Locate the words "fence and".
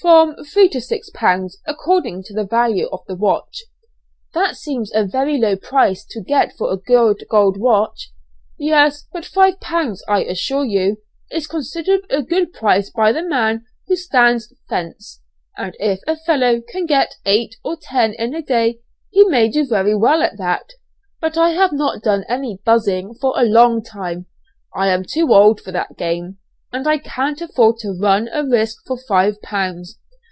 14.70-15.76